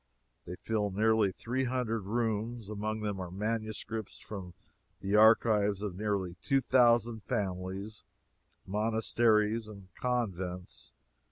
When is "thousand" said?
6.59-7.21